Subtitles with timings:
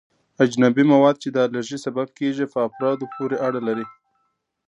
[0.43, 3.85] اجنبي مواد چې د الرژي سبب کیږي په افرادو پورې اړه لري.